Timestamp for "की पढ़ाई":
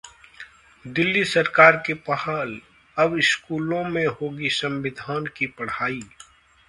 5.37-6.01